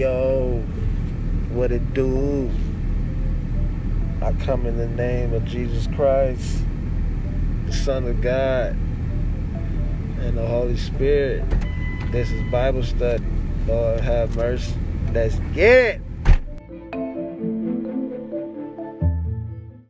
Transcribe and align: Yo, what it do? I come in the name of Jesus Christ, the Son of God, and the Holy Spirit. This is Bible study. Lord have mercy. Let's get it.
Yo, 0.00 0.64
what 1.52 1.70
it 1.70 1.92
do? 1.92 2.50
I 4.22 4.32
come 4.46 4.64
in 4.64 4.78
the 4.78 4.88
name 4.88 5.34
of 5.34 5.44
Jesus 5.44 5.86
Christ, 5.88 6.64
the 7.66 7.72
Son 7.74 8.06
of 8.06 8.22
God, 8.22 8.78
and 10.20 10.38
the 10.38 10.46
Holy 10.46 10.78
Spirit. 10.78 11.44
This 12.12 12.30
is 12.30 12.50
Bible 12.50 12.82
study. 12.82 13.22
Lord 13.66 14.00
have 14.00 14.34
mercy. 14.36 14.72
Let's 15.12 15.38
get 15.52 15.96
it. 15.96 16.09